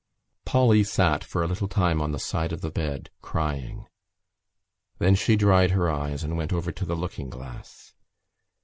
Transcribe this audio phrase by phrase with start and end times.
[0.45, 3.85] Polly sat for a little time on the side of the bed, crying.
[4.97, 7.93] Then she dried her eyes and went over to the looking glass.